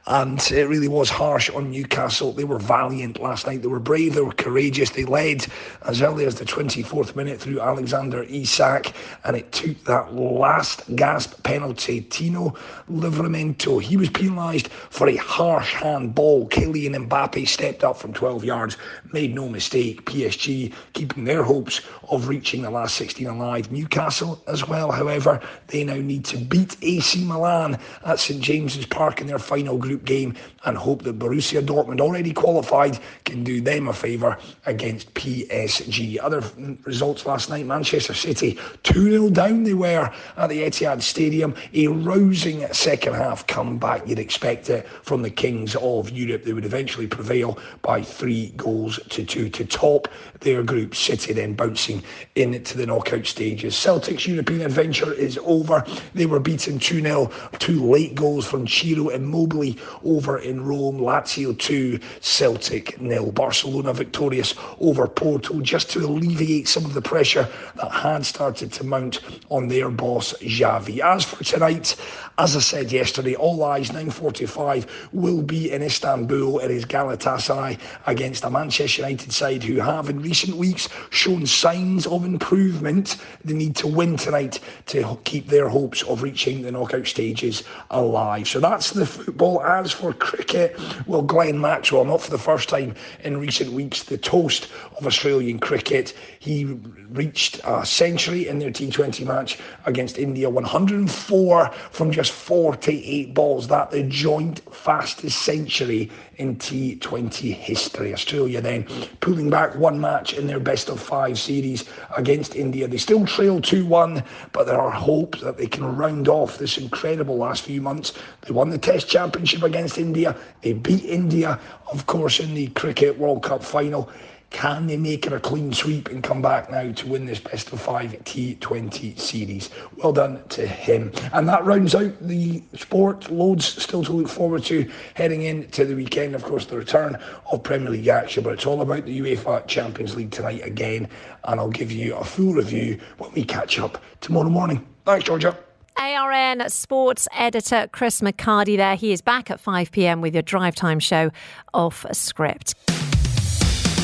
[0.07, 2.33] And it really was harsh on Newcastle.
[2.33, 3.63] They were valiant last night.
[3.63, 4.15] They were brave.
[4.15, 4.91] They were courageous.
[4.91, 5.47] They led
[5.87, 8.93] as early as the 24th minute through Alexander Isak.
[9.25, 11.74] And it took that last gasp penalty.
[11.75, 12.55] Tino
[12.91, 16.49] Livramento, he was penalised for a harsh handball.
[16.49, 18.77] Kylian Mbappe stepped up from 12 yards,
[19.13, 20.05] made no mistake.
[20.05, 23.71] PSG keeping their hopes of reaching the last 16 alive.
[23.71, 29.21] Newcastle as well, however, they now need to beat AC Milan at St James's Park
[29.21, 33.89] in their final group game and hope that Borussia Dortmund, already qualified, can do them
[33.89, 36.19] a favour against PSG.
[36.23, 36.43] Other
[36.85, 41.55] results last night Manchester City 2 0 down they were at the Etihad Stadium.
[41.73, 44.07] A rousing second half comeback.
[44.07, 46.45] You'd expect it from the Kings of Europe.
[46.45, 50.09] They would eventually prevail by three goals to two to top
[50.41, 50.95] their group.
[50.95, 52.03] City then bouncing
[52.35, 53.77] into the knockout stages.
[53.77, 55.85] Celtic's European adventure is over.
[56.15, 60.99] They were beaten 2 0, two late goals from Ciro Immobile over in Rome.
[60.99, 63.33] Lazio 2, Celtic nil.
[63.33, 68.85] Barcelona victorious over Porto just to alleviate some of the pressure that had started to
[68.85, 71.01] mount on their boss Xavi.
[71.01, 71.95] As for tonight,
[72.37, 76.59] as I said yesterday, all eyes 9.45 will be in Istanbul.
[76.59, 82.09] It is Galatasaray against a Manchester United side who have in recent weeks shown signs
[82.09, 83.19] of improvement.
[83.45, 88.49] They need to win tonight to keep their hopes of reaching the knockout stages alive.
[88.49, 89.63] So that's the football.
[89.63, 90.77] As for cricket,
[91.07, 95.61] well, Glenn Maxwell, not for the first time in recent weeks, the toast of Australian
[95.61, 96.15] cricket.
[96.41, 96.65] He
[97.11, 101.44] reached a century in their T20 match against India, 104
[101.91, 103.69] from just 48 balls.
[103.69, 108.13] That the joint fastest century in T20 history.
[108.13, 108.85] Australia then
[109.21, 111.85] pulling back one match in their best of five series
[112.17, 112.89] against India.
[112.89, 114.23] They still trail 2 1,
[114.53, 118.13] but there are hopes that they can round off this incredible last few months.
[118.43, 120.37] They won the Test Championship against India.
[120.63, 124.11] They beat India, of course, in the Cricket World Cup final.
[124.55, 127.73] Can they make it a clean sweep and come back now to win this best
[127.73, 129.69] of five T20 series?
[129.97, 131.11] Well done to him.
[131.33, 133.29] And that rounds out the sport.
[133.33, 136.37] Loads still to look forward to heading into the weekend.
[136.37, 137.19] Of course, the return
[137.51, 141.09] of Premier League action, but it's all about the UEFA Champions League tonight again.
[141.43, 144.87] And I'll give you a full review when we catch up tomorrow morning.
[145.05, 145.59] Thanks, Georgia.
[145.97, 148.95] ARN sports editor Chris McHardy there.
[148.95, 151.33] He is back at 5 pm with your drive time show
[151.75, 152.77] off script.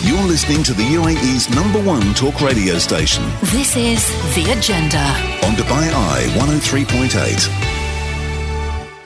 [0.03, 3.23] You're listening to the UAE's number one talk radio station.
[3.43, 4.03] This is
[4.35, 4.97] The Agenda.
[5.45, 7.71] On Dubai Eye 103.8.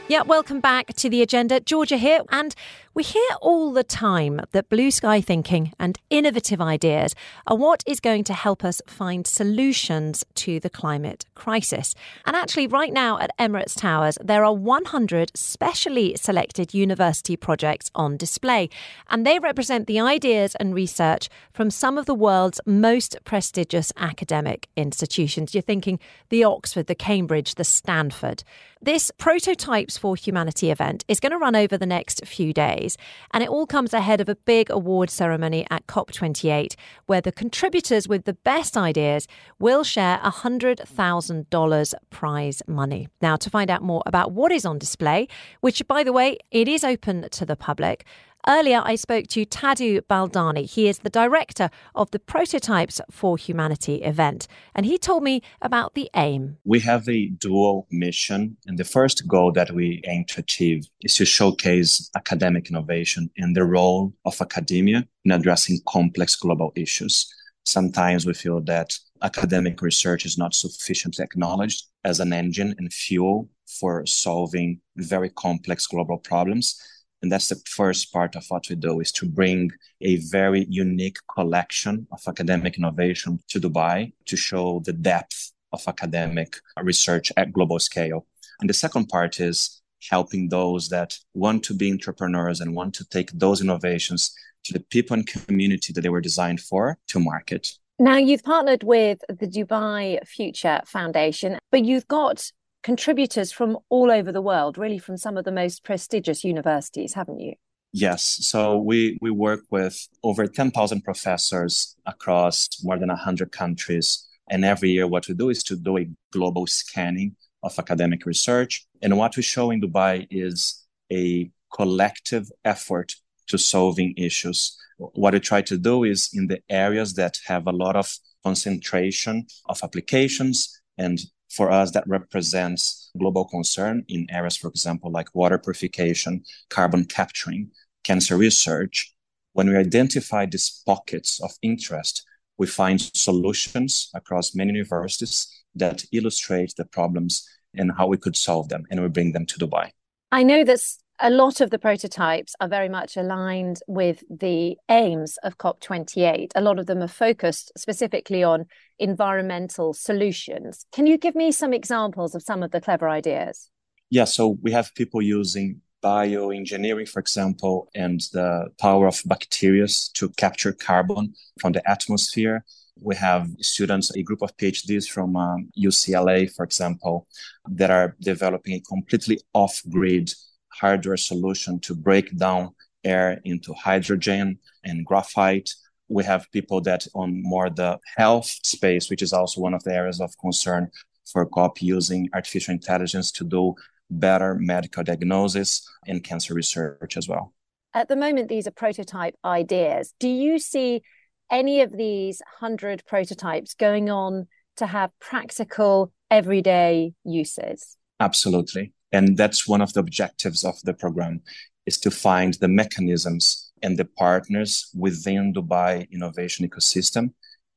[0.08, 1.58] Yeah, welcome back to the agenda.
[1.58, 2.54] Georgia here, and
[2.94, 7.14] we hear all the time that blue sky thinking and innovative ideas
[7.46, 11.96] are what is going to help us find solutions to the climate crisis.
[12.24, 18.16] And actually, right now at Emirates Towers, there are 100 specially selected university projects on
[18.16, 18.70] display,
[19.10, 24.68] and they represent the ideas and research from some of the world's most prestigious academic
[24.76, 25.52] institutions.
[25.52, 28.44] You're thinking the Oxford, the Cambridge, the Stanford.
[28.84, 32.83] This Prototypes for Humanity event is going to run over the next few days,
[33.32, 36.74] and it all comes ahead of a big award ceremony at COP28,
[37.06, 39.26] where the contributors with the best ideas
[39.58, 43.08] will share $100,000 prize money.
[43.20, 45.28] Now, to find out more about what is on display,
[45.60, 48.04] which, by the way, it is open to the public,
[48.46, 50.70] Earlier, I spoke to Tadeu Baldani.
[50.70, 55.94] He is the director of the Prototypes for Humanity event, and he told me about
[55.94, 56.58] the aim.
[56.64, 61.16] We have a dual mission, and the first goal that we aim to achieve is
[61.16, 67.26] to showcase academic innovation and the role of academia in addressing complex global issues.
[67.64, 73.48] Sometimes we feel that academic research is not sufficiently acknowledged as an engine and fuel
[73.80, 76.78] for solving very complex global problems.
[77.24, 79.70] And that's the first part of what we do is to bring
[80.02, 86.56] a very unique collection of academic innovation to Dubai to show the depth of academic
[86.82, 88.26] research at global scale.
[88.60, 93.08] And the second part is helping those that want to be entrepreneurs and want to
[93.08, 97.72] take those innovations to the people and community that they were designed for to market.
[97.98, 102.50] Now, you've partnered with the Dubai Future Foundation, but you've got
[102.84, 107.40] contributors from all over the world, really from some of the most prestigious universities, haven't
[107.40, 107.54] you?
[107.92, 108.22] Yes.
[108.42, 114.28] So we, we work with over 10,000 professors across more than 100 countries.
[114.50, 118.86] And every year, what we do is to do a global scanning of academic research.
[119.00, 123.14] And what we show in Dubai is a collective effort
[123.46, 124.76] to solving issues.
[124.98, 128.12] What we try to do is in the areas that have a lot of
[128.44, 131.18] concentration of applications and
[131.56, 137.70] for us that represents global concern in areas, for example, like water purification, carbon capturing,
[138.02, 139.14] cancer research.
[139.52, 142.24] When we identify these pockets of interest,
[142.58, 148.68] we find solutions across many universities that illustrate the problems and how we could solve
[148.68, 149.90] them, and we bring them to Dubai.
[150.30, 150.80] I know that
[151.20, 156.50] a lot of the prototypes are very much aligned with the aims of COP28.
[156.54, 158.66] A lot of them are focused specifically on
[158.98, 160.86] environmental solutions.
[160.92, 163.70] Can you give me some examples of some of the clever ideas?
[164.10, 170.28] Yeah, so we have people using bioengineering, for example, and the power of bacteria to
[170.30, 172.64] capture carbon from the atmosphere.
[173.00, 177.26] We have students, a group of PhDs from um, UCLA, for example,
[177.68, 180.32] that are developing a completely off grid
[180.80, 185.70] hardware solution to break down air into hydrogen and graphite.
[186.08, 189.94] We have people that on more the health space, which is also one of the
[189.94, 190.90] areas of concern
[191.30, 193.74] for COP using artificial intelligence to do
[194.10, 197.52] better medical diagnosis and cancer research as well.
[197.94, 200.14] At the moment, these are prototype ideas.
[200.18, 201.02] Do you see
[201.50, 207.96] any of these 100 prototypes going on to have practical everyday uses?
[208.20, 208.92] Absolutely.
[209.14, 211.40] And that's one of the objectives of the program
[211.86, 217.32] is to find the mechanisms and the partners within Dubai innovation ecosystem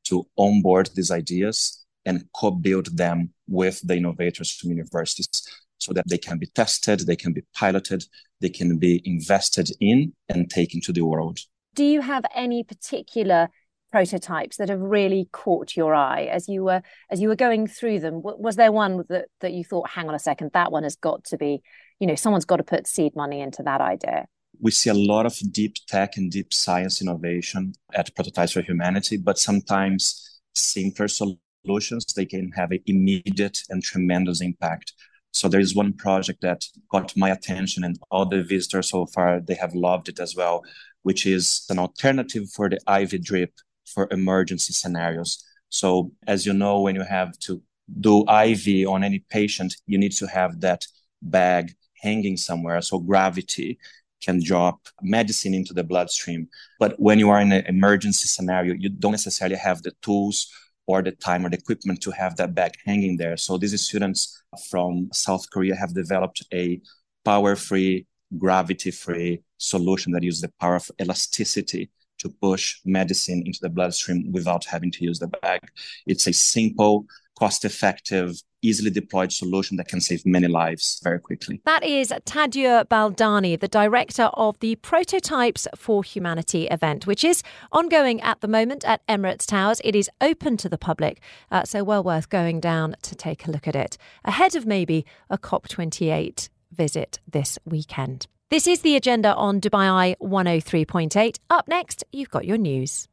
[0.05, 3.17] to onboard these ideas and co-build them
[3.47, 5.29] with the innovators from universities
[5.77, 8.03] so that they can be tested, they can be piloted,
[8.41, 11.38] they can be invested in and taken to the world.
[11.75, 13.49] Do you have any particular
[13.91, 17.99] prototypes that have really caught your eye as you were as you were going through
[17.99, 18.21] them?
[18.23, 21.23] Was there one that that you thought, hang on a second, that one has got
[21.25, 21.61] to be,
[21.99, 24.25] you know, someone's got to put seed money into that idea?
[24.59, 29.17] We see a lot of deep tech and deep science innovation at Prototypes for Humanity,
[29.17, 34.93] but sometimes simpler solutions they can have an immediate and tremendous impact.
[35.31, 39.39] So there is one project that got my attention, and all the visitors so far
[39.39, 40.63] they have loved it as well,
[41.03, 43.53] which is an alternative for the IV drip
[43.93, 45.43] for emergency scenarios.
[45.69, 47.61] So as you know, when you have to
[47.99, 50.85] do IV on any patient, you need to have that
[51.21, 52.81] bag hanging somewhere.
[52.81, 53.79] So gravity
[54.21, 56.47] can drop medicine into the bloodstream.
[56.79, 60.51] But when you are in an emergency scenario, you don't necessarily have the tools
[60.85, 63.38] or the time or the equipment to have that bag hanging there.
[63.38, 66.81] So these students from South Korea have developed a
[67.25, 68.07] power-free,
[68.38, 71.89] gravity-free solution that uses the power of elasticity
[72.20, 75.61] to push medicine into the bloodstream without having to use the bag.
[76.05, 77.05] It's a simple,
[77.38, 81.61] cost-effective, easily deployed solution that can save many lives very quickly.
[81.65, 88.20] That is Tadeu Baldani, the director of the Prototypes for Humanity event, which is ongoing
[88.22, 89.82] at the moment at Emirates Towers.
[89.84, 93.51] It is open to the public, uh, so well worth going down to take a
[93.51, 98.28] look at it ahead of maybe a COP28 visit this weekend.
[98.49, 101.37] This is the agenda on Dubai Eye 103.8.
[101.49, 103.09] Up next, you've got your news.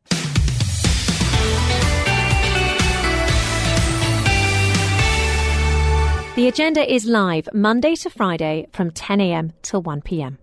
[6.37, 10.39] The agenda is live Monday to Friday from 10am till 1pm.